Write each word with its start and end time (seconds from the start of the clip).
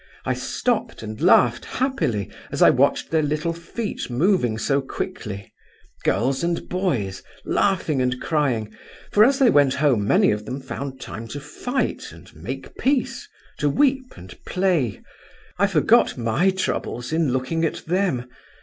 I 0.25 0.33
stopped 0.33 1.03
and 1.03 1.21
laughed 1.21 1.63
happily 1.63 2.31
as 2.51 2.63
I 2.63 2.71
watched 2.71 3.11
their 3.11 3.21
little 3.21 3.53
feet 3.53 4.09
moving 4.09 4.57
so 4.57 4.81
quickly. 4.81 5.53
Girls 6.03 6.43
and 6.43 6.67
boys, 6.67 7.21
laughing 7.45 8.01
and 8.01 8.19
crying; 8.19 8.73
for 9.11 9.23
as 9.23 9.37
they 9.37 9.51
went 9.51 9.75
home 9.75 10.07
many 10.07 10.31
of 10.31 10.45
them 10.47 10.59
found 10.59 10.99
time 10.99 11.27
to 11.27 11.39
fight 11.39 12.11
and 12.11 12.35
make 12.35 12.75
peace, 12.79 13.29
to 13.59 13.69
weep 13.69 14.17
and 14.17 14.35
play. 14.43 15.03
I 15.59 15.67
forgot 15.67 16.17
my 16.17 16.49
troubles 16.49 17.13
in 17.13 17.31
looking 17.31 17.63
at 17.63 17.85
them. 17.85 18.25